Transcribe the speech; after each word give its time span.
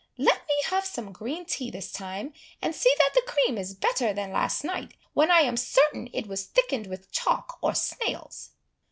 Let 0.17 0.47
me 0.47 0.55
have 0.71 0.83
some 0.83 1.11
green 1.11 1.45
tea 1.45 1.69
this 1.69 1.91
time; 1.93 2.33
and 2.59 2.73
see 2.73 2.91
that 2.97 3.11
the 3.13 3.21
cream 3.31 3.55
is 3.59 3.75
better 3.75 4.13
than 4.13 4.31
last 4.31 4.63
night, 4.63 4.95
when 5.13 5.29
I 5.29 5.41
am 5.41 5.55
certain 5.57 6.09
it 6.11 6.25
was 6.25 6.47
thickened 6.47 6.87
with 6.87 7.11
chalk 7.11 7.59
or 7.61 7.75
snails. 7.75 8.49